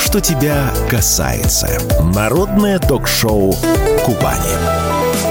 [0.00, 1.68] что тебя касается.
[2.02, 3.54] Народное ток-шоу
[4.04, 5.29] «Кубани».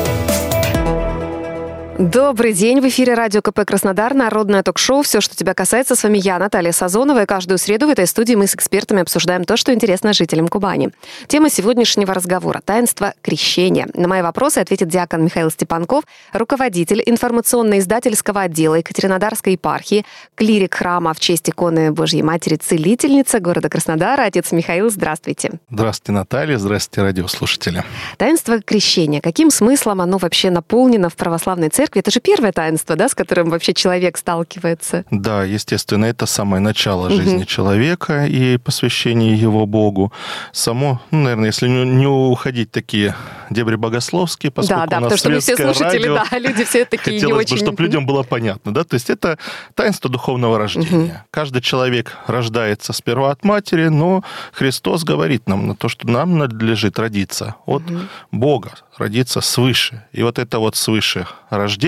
[2.00, 2.80] Добрый день.
[2.80, 5.98] В эфире радио КП «Краснодар», народное ток-шоу «Все, что тебя касается».
[5.98, 7.24] С вами я, Наталья Сазонова.
[7.24, 10.92] И каждую среду в этой студии мы с экспертами обсуждаем то, что интересно жителям Кубани.
[11.28, 13.86] Тема сегодняшнего разговора– таинство крещения.
[13.96, 20.06] На мои вопросы ответит диакон Михаил Степанков, руководитель информационно-издательского отдела Екатеринодарской епархии,
[20.36, 24.22] клирик храма в честь иконы Божьей Матери Целительница города Краснодара.
[24.22, 25.52] Отец Михаил, здравствуйте.
[25.70, 26.60] Здравствуйте, Наталья.
[26.60, 27.84] Здравствуйте, радиослушатели.
[28.16, 29.20] Таинство крещения.
[29.20, 31.89] Каким смыслом оно вообще наполнено в православной церкви?
[31.90, 32.00] Церкви.
[32.00, 35.06] Это же первое таинство, да, с которым вообще человек сталкивается.
[35.12, 37.16] Да, естественно, это самое начало угу.
[37.16, 40.12] жизни человека и посвящение его Богу.
[40.52, 43.16] Само, ну, наверное, если не, не уходить такие
[43.50, 46.64] дебри богословские, поскольку да, да, у нас потому что мы все слушатели, радио, да, люди
[46.64, 47.58] все такие хотелось не бы, очень...
[47.58, 49.38] чтобы людям было понятно, да, то есть это
[49.74, 51.06] таинство духовного рождения.
[51.06, 51.12] Угу.
[51.32, 57.00] Каждый человек рождается сперва от матери, но Христос говорит нам на то, что нам надлежит
[57.00, 58.00] родиться от угу.
[58.32, 60.04] Бога, родиться свыше.
[60.12, 61.79] И вот это вот свыше рождение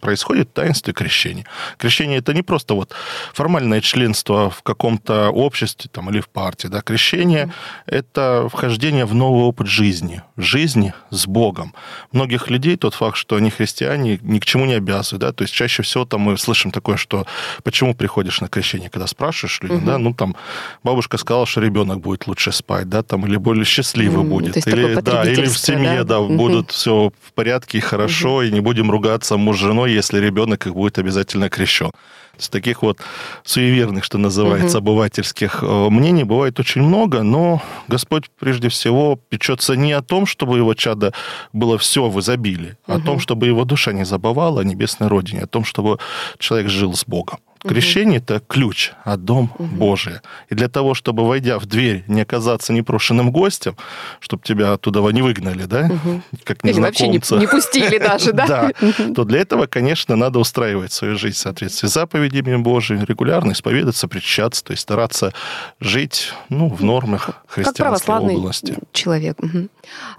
[0.00, 1.46] происходит в таинстве крещения.
[1.78, 2.92] Крещение это не просто вот
[3.32, 6.68] формальное членство в каком-то обществе там, или в партии.
[6.68, 6.80] Да?
[6.80, 7.52] Крещение mm.
[7.86, 11.74] это вхождение в новый опыт жизни, жизни с Богом.
[12.12, 15.20] Многих людей тот факт, что они христиане, ни к чему не обязывают.
[15.20, 15.32] Да?
[15.32, 17.26] То есть чаще всего там мы слышим такое, что
[17.62, 19.84] почему приходишь на крещение, когда спрашиваешь людей, mm-hmm.
[19.84, 20.36] да, ну там
[20.82, 24.28] бабушка сказала, что ребенок будет лучше спать, да, там, или более счастливый mm-hmm.
[24.28, 24.66] будет.
[24.66, 26.36] Или, да, или в семье, да, да mm-hmm.
[26.36, 28.48] будут все в порядке и хорошо, mm-hmm.
[28.48, 31.90] и не будем ругаться муж с женой, если ребенок их будет обязательно крещен.
[32.38, 32.98] С таких вот
[33.44, 34.90] суеверных, что называется, угу.
[34.90, 40.56] обывательских э, мнений бывает очень много, но Господь прежде всего печется не о том, чтобы
[40.56, 41.12] его чадо
[41.52, 43.00] было все в изобилии, а угу.
[43.00, 45.98] о том, чтобы его душа не забывала о небесной родине, о том, чтобы
[46.38, 47.38] человек жил с Богом.
[47.62, 48.24] Крещение угу.
[48.24, 49.64] это ключ от Дом угу.
[49.64, 50.14] Божий.
[50.48, 53.76] И для того, чтобы, войдя в дверь, не оказаться непрошенным гостем,
[54.20, 56.22] чтобы тебя оттуда не выгнали, да, угу.
[56.44, 58.42] как Или вообще не, не пустили даже, да?
[58.52, 58.70] Да,
[59.14, 64.08] то для этого, конечно, надо устраивать свою жизнь в соответствии с заповедями Божьими, регулярно исповедаться,
[64.08, 65.32] причащаться, то есть стараться
[65.80, 68.76] жить ну, в нормах христианской области.
[68.92, 69.38] человек.
[69.40, 69.68] Угу.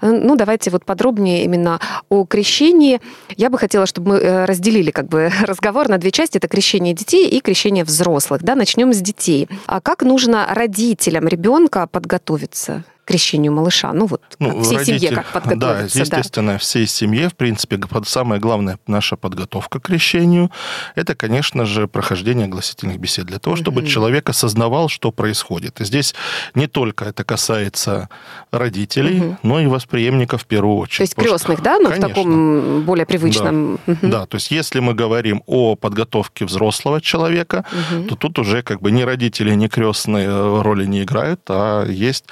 [0.02, 3.00] Ну, давайте вот подробнее именно о крещении.
[3.36, 6.38] Я бы хотела, чтобы мы э, разделили как бы разговор на две части.
[6.38, 8.42] Это крещение детей и крещение взрослых.
[8.42, 9.48] Да, начнем с детей.
[9.66, 12.84] А как нужно родителям ребенка подготовиться?
[13.04, 13.92] Крещению малыша?
[13.92, 15.98] Ну вот ну, всей родитель, семье как подготовиться?
[15.98, 16.58] Да, естественно, да.
[16.58, 20.50] всей семье, в принципе, самая главная наша подготовка к крещению,
[20.94, 23.88] это, конечно же, прохождение гласительных бесед, для того, чтобы угу.
[23.88, 25.80] человек осознавал, что происходит.
[25.80, 26.14] И здесь
[26.54, 28.08] не только это касается
[28.50, 29.38] родителей, угу.
[29.42, 30.98] но и восприемников в первую очередь.
[30.98, 32.08] То есть крестных, да, ну конечно.
[32.08, 33.78] в таком более привычном...
[33.86, 33.92] Да.
[33.92, 34.08] Угу.
[34.08, 38.04] да, то есть если мы говорим о подготовке взрослого человека, угу.
[38.08, 42.24] то тут уже как бы ни родители, ни крестные роли не играют, а есть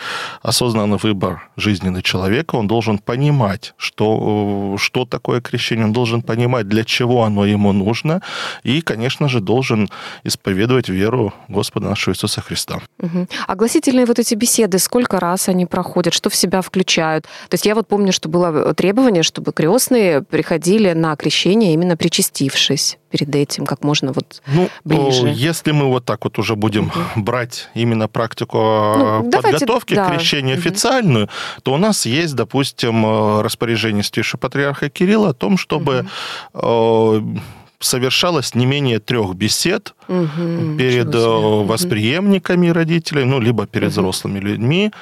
[0.43, 6.69] особенность осознанный выбор жизненный человека, он должен понимать, что, что такое крещение, он должен понимать,
[6.69, 8.23] для чего оно ему нужно,
[8.63, 9.89] и, конечно же, должен
[10.23, 12.79] исповедовать веру Господа нашего Иисуса Христа.
[13.01, 13.27] Угу.
[13.49, 17.25] Огласительные вот эти беседы, сколько раз они проходят, что в себя включают?
[17.49, 22.99] То есть я вот помню, что было требование, чтобы крестные приходили на крещение именно причастившись
[23.13, 25.29] перед этим, как можно вот ну, ближе?
[25.35, 27.23] Если мы вот так вот уже будем угу.
[27.23, 30.63] брать именно практику ну, подготовки давайте, к крещению угу.
[30.63, 31.29] официальную,
[31.63, 36.07] то у нас есть, допустим, э, распоряжение святейшего патриарха Кирилла о том, чтобы
[36.53, 37.39] угу
[37.85, 43.93] совершалось не менее трех бесед угу, перед э, восприемниками родителей, ну, либо перед угу.
[43.93, 44.93] взрослыми людьми,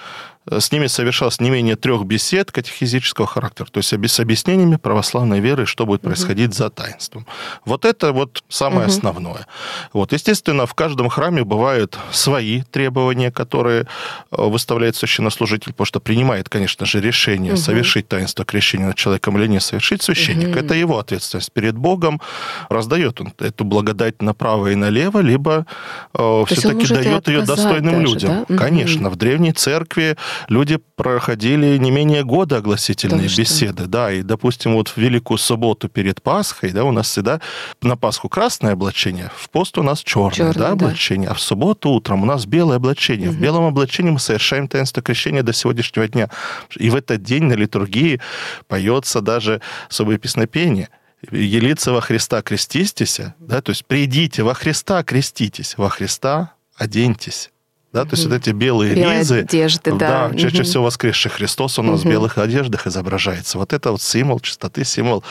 [0.48, 5.66] с ними совершалось не менее трех бесед катехизического характера, то есть с объяснениями православной веры,
[5.66, 6.56] что будет происходить угу.
[6.56, 7.26] за таинством.
[7.64, 8.90] Вот это вот самое угу.
[8.90, 9.46] основное.
[9.92, 13.86] Вот, естественно, в каждом храме бывают свои требования, которые э,
[14.30, 17.60] выставляет священнослужитель, потому что принимает, конечно же, решение угу.
[17.60, 20.48] совершить таинство крещения над человеком или не совершить священник.
[20.48, 20.58] Угу.
[20.58, 22.20] Это его ответственность перед Богом.
[22.70, 25.66] Раздает он эту благодать направо и налево, либо
[26.14, 28.46] э, все-таки дает ее достойным даже, людям.
[28.48, 28.56] Да?
[28.56, 30.16] Конечно, в древней церкви
[30.48, 33.82] люди проходили не менее года огласительные да, беседы.
[33.82, 33.86] Что?
[33.86, 37.40] Да, и, допустим, вот в Великую субботу перед Пасхой, да, у нас всегда
[37.82, 41.32] на Пасху красное облачение, в пост у нас черное, черное да, облачение, да.
[41.32, 43.30] а в субботу утром у нас белое облачение.
[43.30, 43.36] Угу.
[43.36, 46.28] В белом облачении мы совершаем таинство крещения до сегодняшнего дня.
[46.76, 48.20] И в этот день на литургии
[48.68, 50.88] поется даже особое песнопение–
[51.30, 57.49] Елица во Христа креститесь, да, то есть придите во Христа креститесь, воХриста оденьтесь.
[57.92, 60.28] Да, то есть вот эти белые Белые ризы, одежды, да.
[60.28, 63.58] да чаще всего воскресший Христос у нас в белых одеждах изображается.
[63.58, 65.24] Вот это вот символ чистоты, символ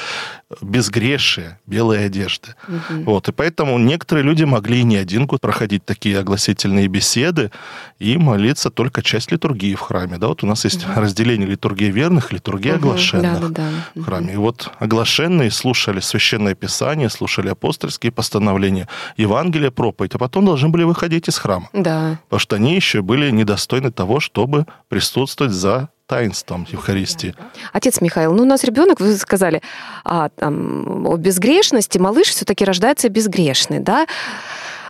[0.62, 2.56] безгрешие, белые одежды.
[2.68, 3.04] Угу.
[3.04, 7.52] Вот, и поэтому некоторые люди могли не один год проходить такие огласительные беседы
[8.00, 10.18] и молиться только часть литургии в храме.
[10.18, 11.00] Да, вот у нас есть угу.
[11.00, 12.78] разделение литургии верных, литургии угу.
[12.78, 14.02] оглашенных да, да, да.
[14.02, 14.34] в храме.
[14.34, 18.88] И вот оглашенные слушали священное писание, слушали апостольские постановления,
[19.18, 21.70] Евангелие, проповедь, а потом должны были выходить из храма.
[21.74, 22.20] Да.
[22.24, 27.36] Потому что они еще были недостойны того, чтобы присутствовать за таинством Евхаристии.
[27.72, 29.62] Отец Михаил, ну у нас ребенок, вы сказали,
[30.04, 34.08] а, там, о безгрешности, малыш все-таки рождается безгрешный, да?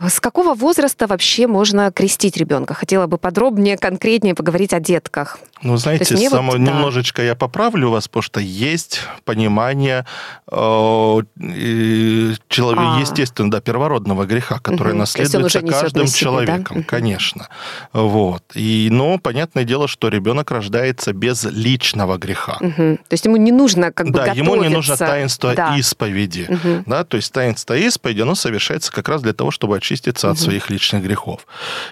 [0.00, 2.72] С какого возраста вообще можно крестить ребенка?
[2.72, 5.38] Хотела бы подробнее, конкретнее поговорить о детках.
[5.62, 7.26] Ну, знаете, само, вот, немножечко да.
[7.26, 10.06] я поправлю вас, потому что есть понимание
[10.50, 10.54] э,
[12.48, 13.00] человека, а.
[13.00, 15.00] естественно, да, первородного греха, который угу.
[15.00, 16.82] наследуется каждым себе, человеком, да?
[16.84, 17.48] конечно.
[17.92, 18.42] Вот.
[18.54, 22.56] И, но понятное дело, что ребенок рождается без личного греха.
[22.60, 22.74] Угу.
[22.74, 25.76] То есть ему не нужно как бы Да, ему не нужно таинство да.
[25.76, 26.46] исповеди.
[26.48, 26.84] Угу.
[26.86, 30.32] Да, то есть таинство исповеди, оно совершается как раз для того, чтобы очиститься угу.
[30.32, 31.46] от своих личных грехов.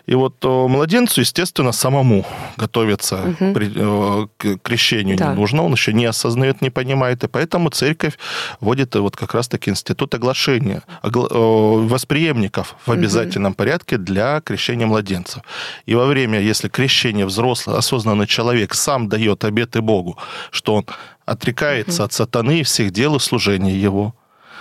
[0.06, 2.24] И вот младенцу, естественно, самому
[2.56, 5.28] готовиться угу Э, к крещению да.
[5.28, 8.18] не нужно, он еще не осознает, не понимает, и поэтому церковь
[8.60, 13.58] вводит вот как раз-таки институт оглашения э, восприемников в обязательном угу.
[13.58, 15.42] порядке для крещения младенцев.
[15.86, 20.18] И во время, если крещение взрослый, осознанный человек сам дает обеты Богу,
[20.50, 20.86] что он
[21.26, 22.06] отрекается угу.
[22.06, 24.14] от сатаны и всех дел и служения его,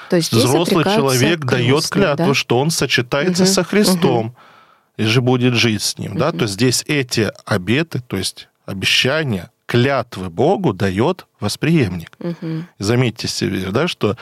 [0.10, 2.34] то есть взрослый человек дает клятву, да?
[2.34, 3.52] что он сочетается угу.
[3.52, 4.28] со Христом.
[4.28, 4.36] Угу
[4.98, 9.50] и же будет жить с ним, да, то есть здесь эти обеты, то есть обещания,
[9.66, 12.12] клятвы Богу дает восприемник.
[12.20, 12.66] Угу.
[12.78, 14.16] Заметьте себе, да, что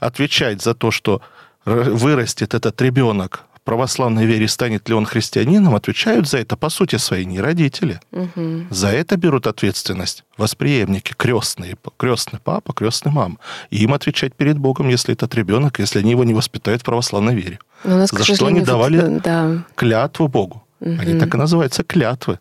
[0.00, 1.22] отвечать за то, что
[1.64, 6.96] вырастет этот ребенок в православной вере, станет ли он христианином, отвечают за это, по сути
[6.96, 8.00] своей, не родители.
[8.12, 8.66] Угу.
[8.70, 13.36] За это берут ответственность восприемники, крестные, крестный папа, крестный мама.
[13.68, 17.34] И им отвечать перед Богом, если этот ребенок, если они его не воспитают в православной
[17.34, 17.58] вере.
[17.84, 19.62] нас, за что они давали да.
[19.74, 20.64] клятву Богу.
[20.80, 20.96] Угу.
[20.98, 22.38] Они так и называются клятвы.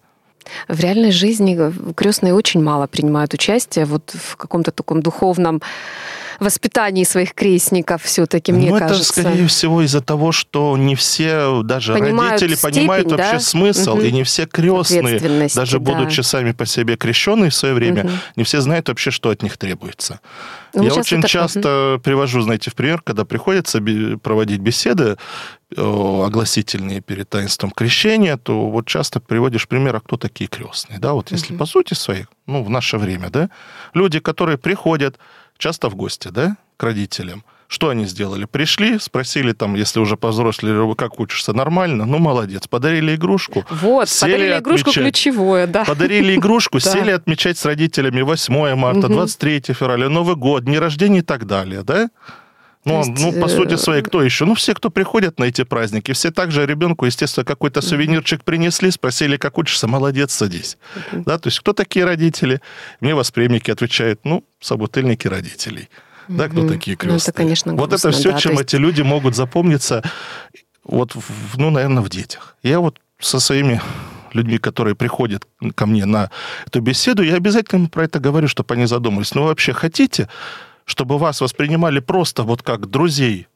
[0.68, 1.58] В реальной жизни
[1.96, 5.62] крестные очень мало принимают участие вот в каком-то таком духовном
[6.40, 9.04] воспитании своих крестников все-таки, мне ну, кажется.
[9.04, 13.18] это, скорее всего, из-за того, что не все, даже понимают родители, степень, понимают да?
[13.18, 14.02] вообще смысл, угу.
[14.02, 15.94] и не все крестные, даже да.
[15.94, 18.12] будучи сами по себе крещенные в свое время, угу.
[18.36, 20.20] не все знают вообще, что от них требуется.
[20.74, 21.28] Ну, Я очень это...
[21.28, 22.04] часто угу.
[22.04, 23.82] привожу, знаете, в пример, когда приходится
[24.22, 25.18] проводить беседы
[25.78, 31.32] огласительные перед таинством крещения, то вот часто приводишь пример, а кто такие крестные, да, вот
[31.32, 31.60] если угу.
[31.60, 33.50] по сути своих, ну, в наше время, да,
[33.94, 35.20] люди, которые приходят,
[35.60, 37.44] часто в гости, да, к родителям.
[37.68, 38.46] Что они сделали?
[38.46, 42.06] Пришли, спросили там, если уже повзрослели, как учишься, нормально?
[42.08, 42.68] Ну, молодец.
[42.68, 43.64] Подарили игрушку.
[43.70, 44.64] Вот, сели подарили отмечать.
[44.64, 45.86] игрушку ключевое, да.
[45.86, 51.22] Подарили игрушку, сели отмечать с родителями 8 марта, 23 февраля, Новый год, дни рождения и
[51.22, 52.10] так далее, да?
[52.86, 54.46] Ну, есть, ну, по сути своей, кто еще?
[54.46, 59.36] Ну, все, кто приходят на эти праздники, все также ребенку, естественно, какой-то сувенирчик принесли, спросили,
[59.36, 60.78] как учишься, молодец, садись.
[60.96, 61.24] Uh-huh.
[61.26, 62.62] Да, то есть кто такие родители?
[63.02, 65.90] Мне восприемники отвечают, ну, собутыльники родителей.
[66.30, 66.38] Uh-huh.
[66.38, 67.18] Да, кто такие крестные?
[67.18, 68.64] Ну, это, конечно, грустно, Вот это все, да, чем есть...
[68.64, 70.02] эти люди могут запомниться,
[70.86, 71.16] вот,
[71.58, 72.56] ну, наверное, в детях.
[72.64, 73.82] Я вот со своими
[74.34, 75.46] людьми, которые приходят
[75.76, 76.32] ко мне на
[76.66, 79.36] эту беседу, я обязательно про это говорю, чтобы они задумались.
[79.36, 80.30] Ну, вообще хотите
[80.90, 83.48] чтобы вас воспринимали просто вот как друзей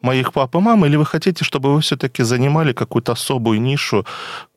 [0.00, 4.06] моих пап и мам, или вы хотите, чтобы вы все-таки занимали какую-то особую нишу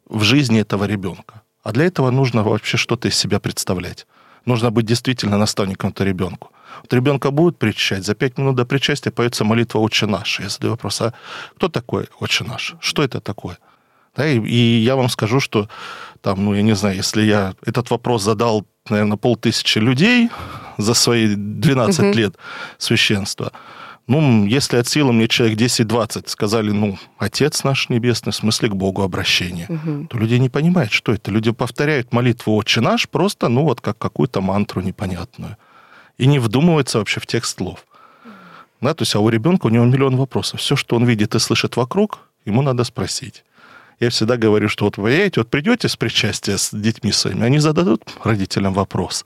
[0.08, 1.42] в жизни этого ребенка?
[1.64, 4.06] А для этого нужно вообще что-то из себя представлять.
[4.46, 6.52] Нужно быть действительно наставником-то ребенку.
[6.82, 10.40] Вот ребенка будут причащать, за пять минут до причастия поется молитва «Отче наш».
[10.40, 11.14] Я задаю вопрос, а
[11.56, 12.76] кто такой «Отче наш»?
[12.80, 13.58] Что это такое?
[14.20, 15.70] Да, и, и я вам скажу, что
[16.22, 20.30] там, ну, я не знаю, если я этот вопрос задал, наверное, полтысячи людей
[20.78, 22.18] за свои 12 угу.
[22.18, 22.36] лет
[22.78, 23.54] священства,
[24.08, 28.76] ну, если от силы мне человек 10-20 сказали, ну, Отец наш Небесный, в смысле к
[28.76, 30.08] Богу обращение, угу.
[30.08, 31.32] то люди не понимают, что это.
[31.32, 35.56] Люди повторяют молитву «Отче наш» просто, ну, вот как какую-то мантру непонятную.
[36.18, 37.86] И не вдумываются вообще в текст слов.
[38.82, 40.60] Да, то есть, а у ребенка у него миллион вопросов.
[40.60, 43.46] Все, что он видит и слышит вокруг, ему надо спросить
[44.00, 47.60] я всегда говорю, что вот вы понимаете, вот придете с причастия с детьми своими, они
[47.60, 49.26] зададут родителям вопрос.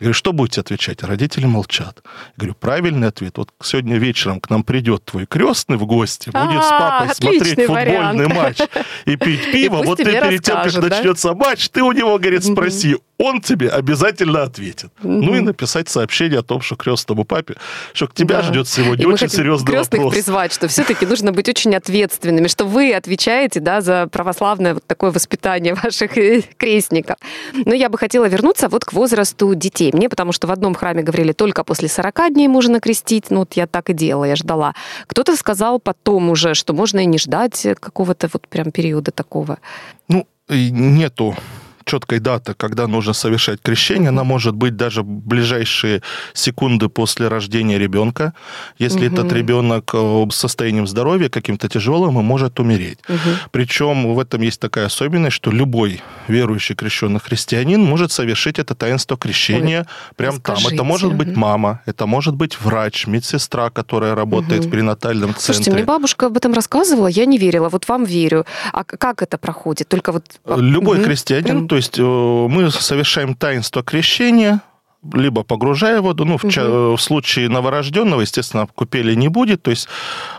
[0.00, 1.02] Я говорю, что будете отвечать?
[1.02, 2.02] родители молчат.
[2.04, 3.38] Я говорю, правильный ответ.
[3.38, 8.28] Вот сегодня вечером к нам придет твой крестный в гости, будет с папой смотреть футбольный
[8.28, 8.58] матч
[9.04, 9.82] и пить пиво.
[9.82, 14.44] Вот ты перед тем, как начнется матч, ты у него, говорит, спроси, он тебе обязательно
[14.44, 14.90] ответит.
[15.02, 15.20] Mm-hmm.
[15.22, 17.56] Ну и написать сообщение о том, что крестному папе,
[17.92, 18.42] что к тебя да.
[18.42, 20.14] ждет сегодня и очень серьезный крестных вопрос.
[20.14, 25.10] призвать, что все-таки нужно быть очень ответственными, что вы отвечаете да, за православное вот такое
[25.10, 27.16] воспитание ваших э, крестников.
[27.52, 29.90] Но я бы хотела вернуться вот к возрасту детей.
[29.92, 33.30] Мне потому что в одном храме говорили, только после 40 дней можно крестить.
[33.30, 34.74] Ну вот я так и делала, я ждала.
[35.08, 39.58] Кто-то сказал потом уже, что можно и не ждать какого-то вот прям периода такого.
[40.08, 41.34] Ну, нету
[41.88, 44.10] четкой даты, когда нужно совершать крещение.
[44.10, 46.02] Она может быть даже в ближайшие
[46.34, 48.32] секунды после рождения ребенка.
[48.78, 49.14] Если угу.
[49.14, 52.98] этот ребенок э, с состоянием здоровья каким-то тяжелым и может умереть.
[53.08, 53.50] Угу.
[53.50, 59.16] Причем в этом есть такая особенность, что любой верующий крещенный христианин может совершить это таинство
[59.16, 60.56] крещения Ой, прямо там.
[60.70, 64.68] Это может быть мама, это может быть врач, медсестра, которая работает угу.
[64.68, 65.54] в перинатальном центре.
[65.54, 67.68] Слушайте, мне бабушка об этом рассказывала, я не верила.
[67.68, 68.44] Вот вам верю.
[68.72, 69.88] А как это проходит?
[69.88, 70.24] Только вот...
[70.46, 71.06] Любой угу.
[71.06, 71.68] христианин, Прям...
[71.68, 74.60] то есть э, мы совершаем таинство крещения,
[75.12, 76.96] либо погружая воду, ну, в, угу.
[76.96, 79.88] в случае новорожденного, естественно, купели не будет, то есть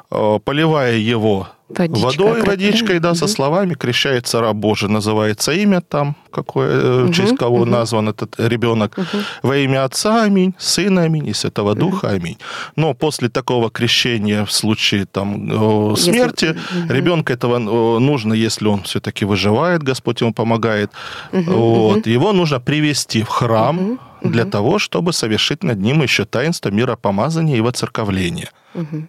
[0.10, 3.18] поливая его Водичка, водой, водичкой, да, угу.
[3.18, 7.66] со словами крещается раб Божий, называется имя там, какое, угу, в честь кого угу.
[7.66, 8.98] назван этот ребенок.
[8.98, 9.24] Угу.
[9.44, 12.16] Во имя Отца, аминь, Сына, аминь, и Святого Духа, угу.
[12.16, 12.38] аминь.
[12.76, 16.92] Но после такого крещения в случае там смерти если...
[16.92, 17.60] ребенка этого
[18.00, 20.92] нужно, если он все-таки выживает, Господь ему помогает,
[21.32, 22.10] угу, вот, угу.
[22.10, 24.52] его нужно привести в храм, угу для угу.
[24.52, 28.50] того, чтобы совершить над ним еще таинство миропомазания и воцерковления.
[28.76, 29.08] Угу.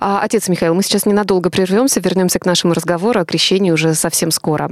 [0.00, 4.30] А, отец Михаил, мы сейчас ненадолго прервемся, вернемся к нашему разговору о крещении уже совсем
[4.30, 4.70] скоро.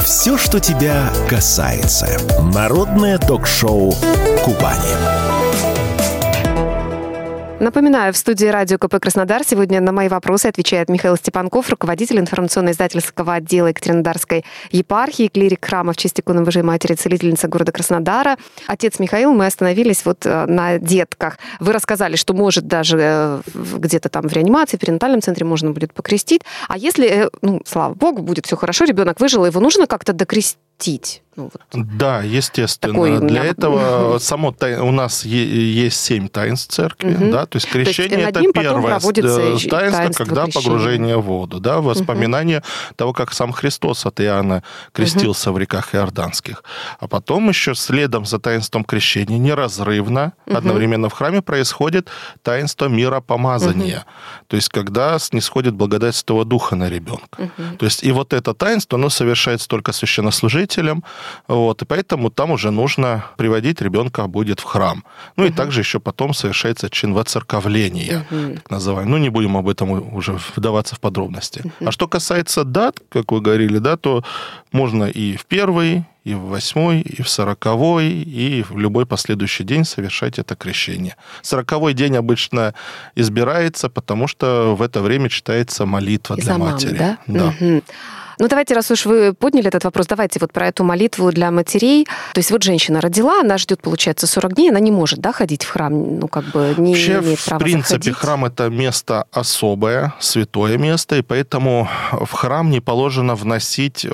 [0.00, 2.08] Все, что тебя касается.
[2.52, 3.92] Народное ток-шоу
[4.44, 5.49] Кубани.
[7.60, 13.34] Напоминаю, в студии радио КП «Краснодар» сегодня на мои вопросы отвечает Михаил Степанков, руководитель информационно-издательского
[13.34, 18.38] отдела Екатеринодарской епархии, клирик храма в честь иконы Божией Матери, целительница города Краснодара.
[18.66, 21.38] Отец Михаил, мы остановились вот э, на детках.
[21.60, 25.92] Вы рассказали, что может даже э, где-то там в реанимации, в перинатальном центре можно будет
[25.92, 26.40] покрестить.
[26.66, 30.56] А если, э, ну, слава богу, будет все хорошо, ребенок выжил, его нужно как-то докрестить?
[31.36, 31.86] Ну, вот.
[31.96, 32.92] Да, естественно.
[32.92, 37.30] Такой Для этого само у нас есть семь таинств церкви, угу.
[37.30, 40.52] да, то есть крещение то есть это первое э, таинство, когда крещения.
[40.52, 42.94] погружение в воду, да, воспоминание угу.
[42.96, 45.56] того, как сам Христос от Иоанна крестился угу.
[45.56, 46.64] в реках Иорданских.
[46.98, 50.56] А потом еще следом за таинством крещения неразрывно угу.
[50.56, 52.08] одновременно в храме происходит
[52.42, 54.46] таинство миропомазания, угу.
[54.48, 57.38] то есть когда снисходит благодать Святого Духа на ребенка.
[57.38, 57.76] Угу.
[57.78, 60.69] То есть и вот это таинство, оно совершается только священнослужителем,
[61.48, 65.04] вот, и поэтому там уже нужно приводить ребенка будет в храм.
[65.36, 65.52] Ну угу.
[65.52, 68.54] и также еще потом совершается чин воцерковления, угу.
[68.54, 69.10] так называемый.
[69.10, 71.62] Ну не будем об этом уже вдаваться в подробности.
[71.64, 71.88] Угу.
[71.88, 74.24] А что касается дат, как вы говорили, да, то
[74.72, 79.84] можно и в первый, и в восьмой, и в сороковой, и в любой последующий день
[79.84, 81.16] совершать это крещение.
[81.42, 82.74] Сороковой день обычно
[83.14, 86.98] избирается, потому что в это время читается молитва и для матери.
[86.98, 87.18] Да?
[87.26, 87.54] Да.
[87.58, 87.82] Угу.
[88.40, 92.06] Ну, давайте, раз уж вы подняли этот вопрос, давайте вот про эту молитву для матерей.
[92.32, 95.62] То есть вот женщина родила, она ждет, получается, 40 дней, она не может, да, ходить
[95.62, 98.16] в храм, ну, как бы не Вообще, имеет права в принципе, заходить.
[98.16, 104.06] храм– это место особое, святое место, и поэтому в храм не положено вносить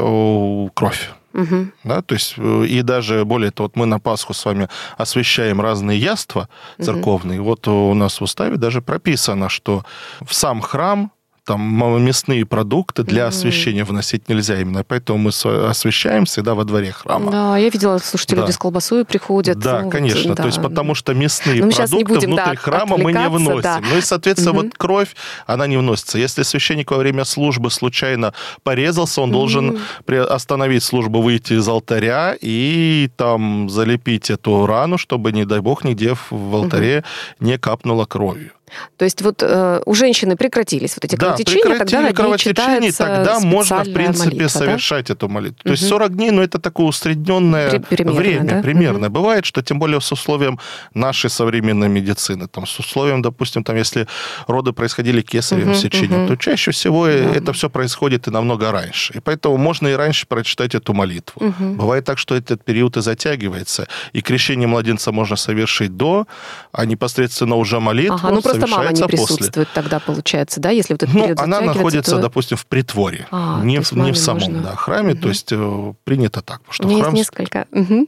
[0.74, 1.10] кровь.
[1.32, 1.66] Угу.
[1.84, 5.60] Да, то есть, э, и даже более того, вот мы на Пасху с вами освещаем
[5.60, 6.48] разные яства
[6.82, 7.40] церковные.
[7.40, 7.48] Угу.
[7.48, 9.84] Вот у нас в уставе даже прописано, что
[10.24, 11.12] в сам храм
[11.46, 11.60] там
[12.04, 13.28] мясные продукты для mm-hmm.
[13.28, 15.30] освещения вносить нельзя именно, поэтому мы
[15.68, 17.30] освещаем всегда во дворе храма.
[17.30, 18.42] Да, я видела, слушайте, да.
[18.42, 19.58] люди с колбасой приходят.
[19.58, 20.42] Да, ну, конечно, да.
[20.42, 23.62] то есть потому что мясные ну, продукты будем, внутрь да, храма мы не вносим.
[23.62, 23.80] Да.
[23.80, 24.64] Ну и, соответственно, mm-hmm.
[24.64, 25.14] вот кровь,
[25.46, 26.18] она не вносится.
[26.18, 28.34] Если священник во время службы случайно
[28.64, 29.32] порезался, он mm-hmm.
[29.32, 29.80] должен
[30.28, 36.16] остановить службу, выйти из алтаря и там залепить эту рану, чтобы, не дай бог, нигде
[36.30, 37.36] в алтаре mm-hmm.
[37.40, 38.50] не капнуло кровью.
[38.96, 43.84] То есть вот э, у женщины прекратились вот эти да, кровотечения, тогда кровотечение, тогда можно,
[43.84, 45.14] в принципе, молитва, совершать да?
[45.14, 45.58] эту молитву.
[45.62, 45.72] То угу.
[45.74, 48.62] есть 40 дней, ну, это такое усредненное примерно, время, да?
[48.62, 49.06] примерно.
[49.06, 49.14] Угу.
[49.14, 50.58] Бывает, что тем более с условием
[50.94, 54.08] нашей современной медицины, там, с условием, допустим, там, если
[54.46, 56.28] роды происходили кесаревым угу, сечением, угу.
[56.28, 57.12] то чаще всего да.
[57.12, 59.12] это все происходит и намного раньше.
[59.14, 61.46] И поэтому можно и раньше прочитать эту молитву.
[61.46, 61.64] Угу.
[61.74, 66.26] Бывает так, что этот период и затягивается, и крещение младенца можно совершить до,
[66.72, 69.82] а непосредственно уже молитву ага, ну, Просто мама не присутствует после.
[69.82, 72.22] тогда, получается, да, если вот этот Ну, она находится, то...
[72.22, 74.60] допустим, в притворе, а, не, в, не в самом можно...
[74.62, 75.22] да, храме, угу.
[75.22, 76.60] то есть э, принято так.
[76.70, 77.14] Что У меня храм...
[77.14, 78.06] есть несколько угу.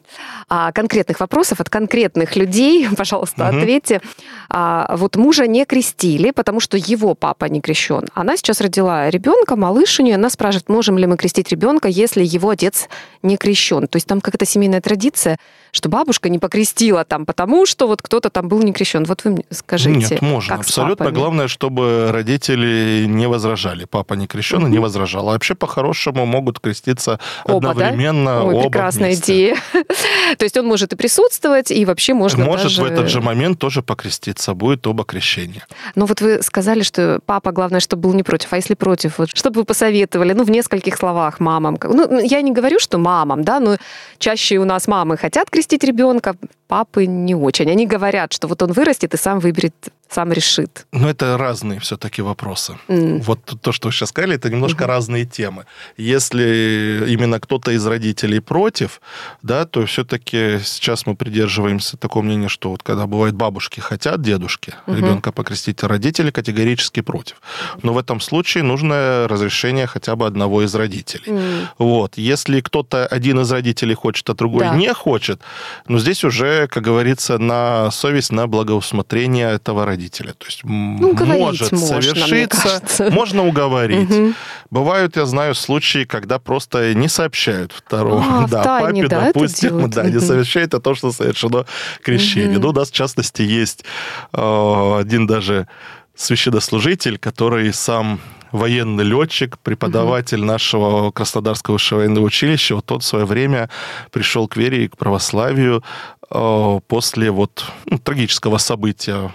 [0.49, 3.59] а, конкретных вопросов от конкретных людей, пожалуйста, угу.
[3.59, 4.01] ответьте.
[4.49, 8.07] А, вот мужа не крестили, потому что его папа не крещен.
[8.15, 12.25] Она сейчас родила ребенка, малыш у нее, она спрашивает, можем ли мы крестить ребенка, если
[12.25, 12.89] его отец
[13.23, 13.87] не крещен.
[13.87, 15.39] То есть там какая-то семейная традиция,
[15.71, 19.05] что бабушка не покрестила там, потому что вот кто-то там был не крещен.
[19.05, 20.19] Вот вы мне скажите.
[20.21, 20.57] Нет, можно.
[20.57, 21.11] Как Абсолютно.
[21.11, 23.85] Главное, чтобы родители не возражали.
[23.85, 24.69] Папа не крещен угу.
[24.69, 25.29] не возражал.
[25.29, 28.25] А вообще по-хорошему могут креститься оба, одновременно.
[28.25, 28.45] Да?
[28.45, 29.33] Ой, оба прекрасная вместе.
[29.33, 29.57] идея.
[30.39, 32.83] То есть он может и присутствовать, и вообще можно Может даже...
[32.83, 34.55] в этот же момент тоже покреститься.
[34.55, 35.67] Будет оба крещения.
[35.95, 38.53] Но вот вы сказали, что папа, главное, чтобы был не против.
[38.53, 40.33] А если против, вот, что бы вы посоветовали?
[40.33, 41.79] Ну, в нескольких словах мамам.
[41.83, 43.77] Ну, я не говорю, что мамам, да, но
[44.19, 46.37] чаще у нас мамы хотят крестить ребенка,
[46.69, 47.71] папы не очень.
[47.71, 49.75] Они говорят, что вот он вырастет и сам выберет,
[50.11, 50.87] сам решит.
[50.93, 52.79] Но это разные все-таки вопросы.
[52.89, 53.21] Mm.
[53.21, 54.89] Вот то, что вы сейчас сказали, это немножко mm-hmm.
[54.89, 55.67] разные темы.
[55.97, 59.01] Если именно кто-то из родителей против,
[59.43, 64.75] да, то все-таки сейчас мы придерживаемся такого мнения, что вот когда бывает бабушки хотят дедушки
[64.87, 64.97] mm-hmm.
[64.97, 67.41] ребенка покрестить, а родители категорически против.
[67.83, 71.27] Но в этом случае нужно разрешение хотя бы одного из родителей.
[71.27, 71.67] Mm.
[71.79, 72.17] Вот.
[72.17, 74.77] Если кто-то один из родителей хочет, а другой да.
[74.77, 75.41] не хочет,
[75.87, 79.98] ну здесь уже как говорится, на совесть, на благоусмотрение этого родителя.
[80.07, 84.11] То есть ну, может можно, совершиться, можно уговорить.
[84.11, 84.35] Угу.
[84.71, 89.91] Бывают, я знаю, случаи, когда просто не сообщают второму, а, да, тайне, папе, да, допустим,
[89.91, 91.67] да, не сообщает о том, что совершено
[92.03, 92.59] крещение.
[92.59, 93.85] Ну, у нас, в частности, есть
[94.33, 95.67] э, один даже
[96.15, 98.21] священнослужитель, который сам
[98.53, 100.47] военный летчик, преподаватель угу.
[100.47, 102.75] нашего Краснодарского высшего военного училища.
[102.75, 103.71] Вот тот в свое время
[104.11, 105.83] пришел к вере и к православию
[106.31, 109.33] э, после вот ну, трагического события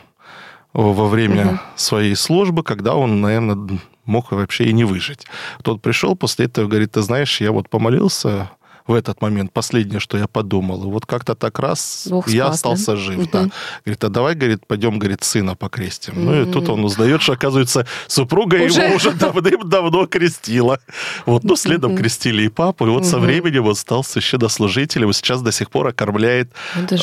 [0.73, 1.59] во время угу.
[1.75, 5.25] своей службы, когда он, наверное, мог вообще и не выжить.
[5.63, 8.51] Тот пришел после этого, говорит, ты знаешь, я вот помолился
[8.87, 10.83] в этот момент последнее, что я подумал.
[10.83, 12.97] И вот как-то так раз Бог я спас, остался да?
[12.97, 13.19] жив.
[13.19, 13.29] Угу.
[13.31, 13.49] Да.
[13.85, 16.13] Говорит, а давай, говорит, пойдем, говорит, сына покрестим.
[16.17, 18.81] Ну и тут он узнает, что, оказывается, супруга уже?
[18.81, 20.79] его уже давным-давно крестила.
[21.25, 22.01] Вот, ну, следом угу.
[22.01, 23.09] крестили и папу, и вот угу.
[23.09, 26.51] со временем он стал священнослужителем, и сейчас до сих пор окормляет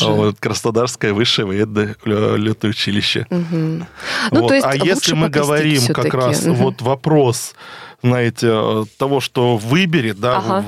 [0.00, 3.26] вот, Краснодарское высшее военное летное училище.
[3.30, 3.56] Угу.
[3.56, 3.87] Ну,
[4.30, 4.49] вот.
[4.49, 6.54] то есть а если мы говорим как раз угу.
[6.54, 7.54] вот вопрос
[8.02, 10.64] знаете, того, что выберет, да, ага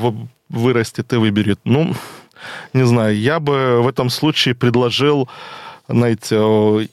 [0.52, 1.58] вырастет и выберет.
[1.64, 1.94] Ну,
[2.72, 5.28] не знаю, я бы в этом случае предложил,
[5.88, 6.36] знаете,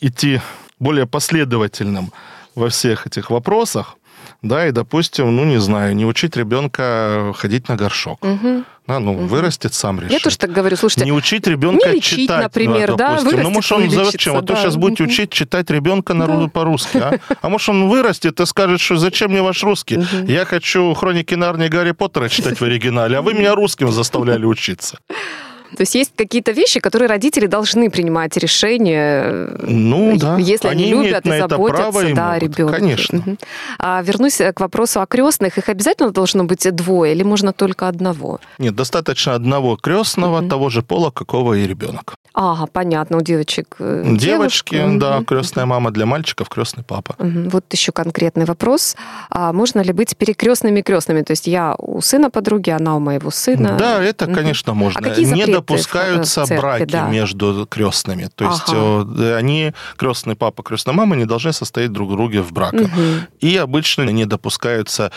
[0.01, 0.41] идти
[0.79, 2.11] более последовательным
[2.55, 3.97] во всех этих вопросах,
[4.41, 8.23] да, и, допустим, ну, не знаю, не учить ребенка ходить на горшок.
[8.23, 8.63] Угу.
[8.87, 9.25] Да, ну, угу.
[9.25, 10.11] вырастет, сам решит.
[10.13, 11.05] Я тоже так говорю, слушайте.
[11.05, 13.29] Не учить ребенка не лечить, читать, например, да, допустим.
[13.29, 14.33] Вырастет, ну, может, он зачем?
[14.33, 14.39] Да.
[14.39, 16.51] А то сейчас будете учить читать ребенка народу да.
[16.51, 17.19] по-русски, а?
[17.41, 19.97] А может, он вырастет и скажет, что зачем мне ваш русский?
[19.97, 20.25] Угу.
[20.27, 24.99] Я хочу хроники Нарнии Гарри Поттера читать в оригинале, а вы меня русским заставляли учиться.
[25.75, 30.37] То есть есть какие-то вещи, которые родители должны принимать решения, ну, да.
[30.37, 32.79] если они, они любят и заботятся да, о ребенке.
[32.79, 33.19] Конечно.
[33.19, 33.37] Угу.
[33.79, 35.57] А вернусь к вопросу о крестных.
[35.57, 38.39] Их обязательно должно быть двое или можно только одного?
[38.57, 40.49] Нет, достаточно одного крестного угу.
[40.49, 42.15] того же пола, какого и ребенок.
[42.33, 44.99] Ага, понятно, у девочек э, Девочки, девушка.
[44.99, 47.15] да, крестная мама для мальчиков, крестный папа.
[47.19, 47.49] Угу.
[47.49, 48.95] Вот еще конкретный вопрос.
[49.29, 51.21] А можно ли быть перекрестными крестными?
[51.21, 53.75] То есть я у сына подруги, она у моего сына.
[53.77, 54.35] Да, это, угу.
[54.35, 54.99] конечно, можно.
[54.99, 57.07] А какие запреты допускаются церкви, браки да.
[57.07, 58.29] между крестными.
[58.35, 59.37] То есть ага.
[59.37, 62.87] они, крестный папа, крестная мама, не должны состоять друг друга в браках.
[62.87, 63.03] Угу.
[63.41, 65.11] И обычно не допускаются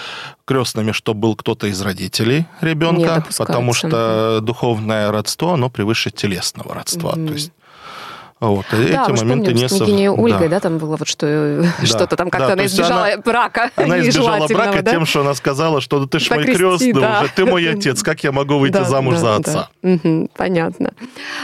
[0.45, 7.13] крестными, чтобы был кто-то из родителей ребенка, потому что духовное родство, оно превыше телесного родства.
[7.13, 7.27] Угу.
[7.27, 7.53] То есть
[8.49, 10.57] вот, и да, эти моменты не с княгиней Ольгой, да.
[10.57, 11.87] да, там было вот что, да.
[11.87, 14.91] что-то там как-то да, она избежала она, брака Она избежала брака да?
[14.91, 17.21] тем, что она сказала, что ты ж мой крестный да.
[17.21, 19.69] уже, ты мой отец, как я могу выйти да, замуж да, за отца?
[19.81, 19.91] Да.
[19.93, 20.93] Угу, понятно.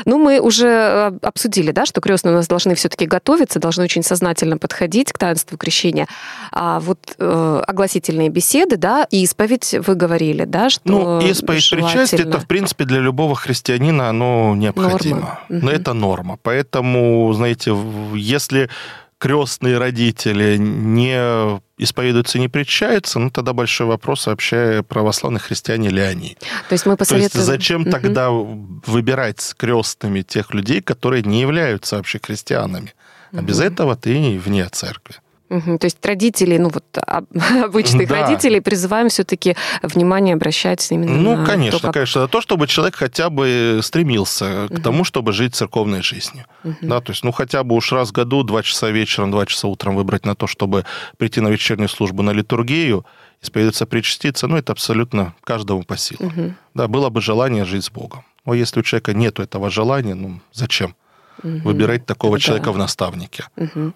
[0.06, 4.02] Ну, мы уже э, обсудили, да, что крестные у нас должны все-таки готовиться, должны очень
[4.02, 6.08] сознательно подходить к таинству крещения.
[6.50, 12.22] А вот э, огласительные беседы, да, и исповедь вы говорили, да, что Ну, исповедь причастие,
[12.22, 15.20] это, в принципе, для любого христианина оно необходимо.
[15.20, 15.40] Норма.
[15.48, 15.68] Но угу.
[15.68, 16.38] это норма.
[16.42, 17.76] Поэтому Поэтому, знаете,
[18.14, 18.70] если
[19.18, 26.36] крестные родители не исповедуются, не причащаются, ну тогда большой вопрос вообще православные христиане ли они.
[26.68, 27.30] То есть мы посоветуем...
[27.30, 27.90] То есть зачем угу.
[27.90, 32.94] тогда выбирать с крестными тех людей, которые не являются вообще христианами?
[33.32, 33.40] Угу.
[33.40, 35.16] А без этого ты вне церкви.
[35.50, 36.84] Угу, то есть родителей, ну вот
[37.64, 38.22] обычных да.
[38.22, 41.94] родителей призываем все-таки внимание обращать именно ну, на конечно, то, как...
[41.94, 44.74] конечно, на то, чтобы человек хотя бы стремился угу.
[44.74, 46.44] к тому, чтобы жить церковной жизнью.
[46.64, 46.76] Угу.
[46.82, 49.68] Да, то есть, ну хотя бы уж раз в году, два часа вечером, два часа
[49.68, 50.84] утром выбрать на то, чтобы
[51.16, 53.06] прийти на вечернюю службу, на литургию,
[53.40, 56.26] исповедаться, причаститься, ну это абсолютно каждому по силам.
[56.26, 56.54] Угу.
[56.74, 58.24] Да, было бы желание жить с Богом.
[58.44, 60.94] Но если у человека нет этого желания, ну зачем
[61.42, 61.58] угу.
[61.64, 62.40] выбирать такого да.
[62.40, 63.44] человека в наставнике?
[63.56, 63.92] Угу.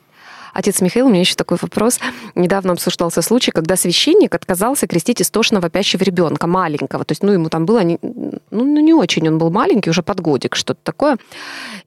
[0.52, 1.98] Отец Михаил, у меня еще такой вопрос.
[2.34, 7.04] Недавно обсуждался случай, когда священник отказался крестить истошно вопящего ребенка, маленького.
[7.04, 10.02] То есть, ну, ему там было, не, ну, ну, не очень он был маленький, уже
[10.02, 11.16] под годик, что-то такое.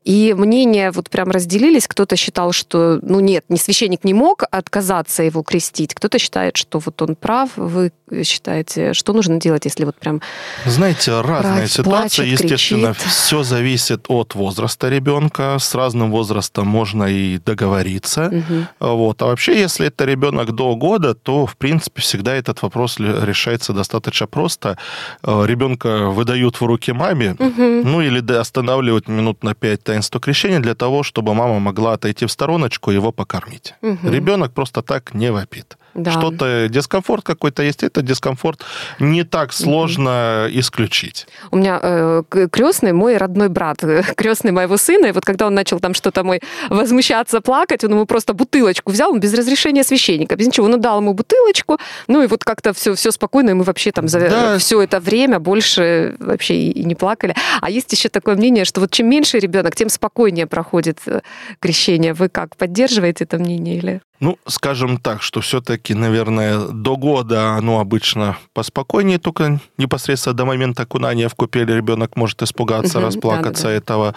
[0.03, 1.87] И мнения вот прям разделились.
[1.87, 5.93] Кто-то считал, что, ну, нет, не священник не мог отказаться его крестить.
[5.93, 7.49] Кто-то считает, что вот он прав.
[7.55, 7.91] Вы
[8.23, 10.21] считаете, что нужно делать, если вот прям...
[10.65, 12.25] Знаете, разная брать, ситуация.
[12.25, 13.11] Плачет, Естественно, кричит.
[13.11, 15.57] все зависит от возраста ребенка.
[15.59, 18.27] С разным возрастом можно и договориться.
[18.27, 18.54] Угу.
[18.79, 19.21] Вот.
[19.21, 24.27] А вообще, если это ребенок до года, то, в принципе, всегда этот вопрос решается достаточно
[24.27, 24.77] просто.
[25.23, 27.61] Э, Ребенка выдают в руки маме, угу.
[27.89, 32.31] ну или останавливают минут на 5 таинство крещения для того, чтобы мама могла отойти в
[32.31, 33.73] стороночку и его покормить.
[33.81, 34.09] Угу.
[34.09, 36.11] Ребенок просто так не вопит да.
[36.11, 38.63] что-то, дискомфорт какой-то есть, это дискомфорт
[38.99, 40.59] не так сложно угу.
[40.59, 41.27] исключить.
[41.51, 43.77] У меня э, крестный мой родной брат,
[44.15, 48.05] крестный моего сына, и вот когда он начал там что-то мой возмущаться, плакать, он ему
[48.05, 52.27] просто бутылочку взял, он без разрешения священника, без ничего, он дал ему бутылочку, ну и
[52.27, 54.57] вот как-то все, все спокойно, и мы вообще там за да.
[54.57, 57.35] все это время больше вообще и, и не плакали.
[57.61, 61.21] А есть еще такое мнение, что вот чем меньше ребенок, тем спокойнее проходит э,
[61.59, 62.13] крещение.
[62.13, 64.01] Вы как, поддерживаете это мнение или?
[64.21, 70.83] Ну, скажем так, что все-таки, наверное, до года оно обычно поспокойнее, только непосредственно до момента
[70.83, 73.77] окунания в купель ребенок может испугаться, угу, расплакаться да, да, да.
[73.77, 74.15] этого.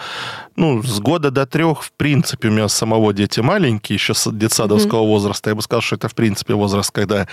[0.55, 5.01] Ну, с года до трех, в принципе, у меня самого дети маленькие, еще с детсадовского
[5.01, 5.09] угу.
[5.09, 5.49] возраста.
[5.49, 7.27] Я бы сказал, что это, в принципе, возраст, когда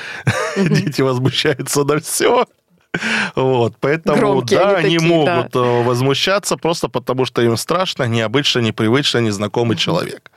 [0.56, 0.68] угу.
[0.68, 2.46] дети возмущаются на все.
[3.34, 5.60] Вот, поэтому, Громкие да, они, такие, могут да.
[5.60, 10.30] Э, возмущаться просто потому, что им страшно, необычно, непривычно, незнакомый человек.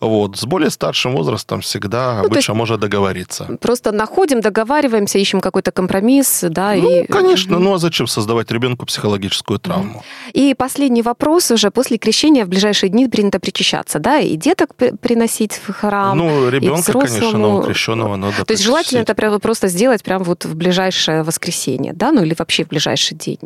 [0.00, 3.56] Вот, с более старшим возрастом всегда ну, обычно можно договориться.
[3.60, 7.06] Просто находим, договариваемся, ищем какой-то компромисс, да, ну, и...
[7.06, 10.04] конечно, ну а зачем создавать ребенку психологическую травму?
[10.32, 15.60] И последний вопрос уже, после крещения в ближайшие дни принято причащаться, да, и деток приносить
[15.66, 20.44] в храм, Ну, ребенка, конечно, новокрещенного надо То есть желательно это просто сделать прямо вот
[20.44, 23.38] в ближайшее воскресенье, да, ну или вообще в ближайший день?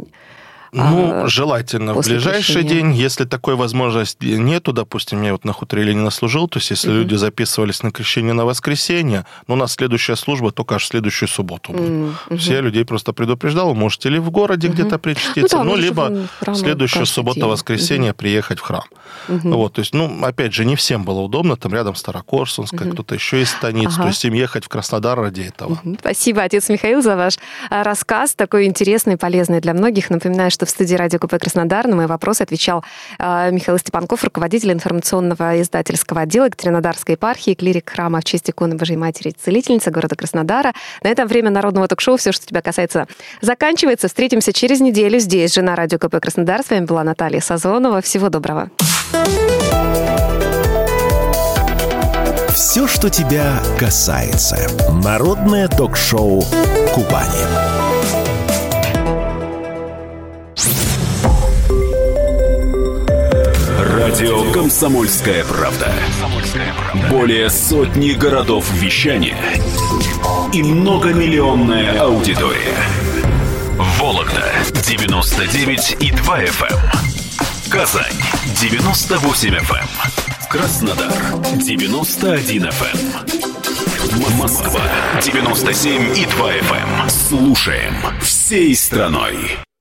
[0.72, 2.82] Ну, а, желательно в ближайший крещения.
[2.82, 2.94] день.
[2.94, 6.98] Если такой возможности нету, допустим, я вот на хуторе Ленина служил, то есть если mm-hmm.
[6.98, 11.28] люди записывались на крещение на воскресенье, ну, у нас следующая служба только аж в следующую
[11.28, 11.90] субботу будет.
[11.90, 12.36] Mm-hmm.
[12.38, 14.72] Все людей просто предупреждал, можете ли в городе mm-hmm.
[14.72, 18.14] где-то причаститься, ну, да, ну либо в следующую субботу-воскресенье mm-hmm.
[18.14, 18.84] приехать в храм.
[19.28, 19.52] Mm-hmm.
[19.52, 22.92] Вот, то есть, ну, опять же, не всем было удобно, там рядом Старокорсунская, mm-hmm.
[22.92, 24.02] кто-то еще из станиц, ага.
[24.02, 25.80] то есть им ехать в Краснодар ради этого.
[25.84, 25.98] Mm-hmm.
[26.00, 27.38] Спасибо, отец Михаил, за ваш
[27.70, 30.10] а, рассказ, такой интересный, полезный для многих.
[30.10, 32.82] Напоминаю, что в студии радио КП Краснодар на мои вопросы отвечал
[33.18, 38.96] э, Михаил Степанков, руководитель информационного издательского отдела Екатеринодарской епархии, клирик храма в честь иконы Божьей
[38.96, 40.72] Матери Целительницы города Краснодара.
[41.02, 43.06] На этом время народного ток-шоу «Все, что тебя касается»
[43.42, 44.08] заканчивается.
[44.08, 46.62] Встретимся через неделю здесь же на радио КП Краснодар.
[46.62, 48.00] С вами была Наталья Сазонова.
[48.00, 48.70] Всего доброго.
[52.48, 54.56] Все, что тебя касается.
[55.04, 56.42] Народное ток-шоу
[56.94, 57.95] «Кубани».
[64.06, 65.92] Радио «Комсомольская правда».
[67.10, 69.36] Более сотни городов вещания
[70.52, 72.76] и многомиллионная аудитория.
[73.98, 74.44] Вологда
[74.86, 76.72] 99 и 2 FM.
[76.72, 77.68] Эм.
[77.68, 78.14] Казань
[78.60, 79.74] 98 FM.
[79.74, 79.88] Эм.
[80.50, 81.12] Краснодар
[81.56, 82.98] 91 FM.
[84.22, 84.38] Эм.
[84.38, 84.82] Москва
[85.20, 87.10] 97 и 2 FM.
[87.10, 89.66] Слушаем всей страной.